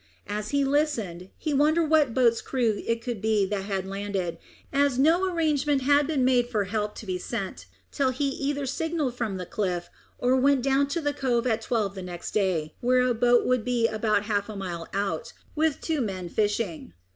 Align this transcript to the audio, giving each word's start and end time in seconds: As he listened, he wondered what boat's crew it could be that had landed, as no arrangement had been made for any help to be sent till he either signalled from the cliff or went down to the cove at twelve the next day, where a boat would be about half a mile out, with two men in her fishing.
As 0.25 0.49
he 0.49 0.65
listened, 0.65 1.29
he 1.37 1.53
wondered 1.53 1.87
what 1.87 2.15
boat's 2.15 2.41
crew 2.41 2.81
it 2.87 3.03
could 3.03 3.21
be 3.21 3.45
that 3.45 3.65
had 3.65 3.85
landed, 3.85 4.39
as 4.73 4.97
no 4.97 5.31
arrangement 5.31 5.83
had 5.83 6.07
been 6.07 6.25
made 6.25 6.49
for 6.49 6.63
any 6.63 6.71
help 6.71 6.95
to 6.95 7.05
be 7.05 7.19
sent 7.19 7.67
till 7.91 8.09
he 8.09 8.29
either 8.29 8.65
signalled 8.65 9.13
from 9.13 9.37
the 9.37 9.45
cliff 9.45 9.91
or 10.17 10.35
went 10.37 10.63
down 10.63 10.87
to 10.87 11.01
the 11.01 11.13
cove 11.13 11.45
at 11.45 11.61
twelve 11.61 11.93
the 11.93 12.01
next 12.01 12.31
day, 12.31 12.73
where 12.81 13.01
a 13.01 13.13
boat 13.13 13.45
would 13.45 13.63
be 13.63 13.85
about 13.87 14.23
half 14.23 14.49
a 14.49 14.55
mile 14.55 14.87
out, 14.91 15.33
with 15.55 15.79
two 15.81 16.01
men 16.01 16.23
in 16.23 16.29
her 16.29 16.33
fishing. 16.33 16.93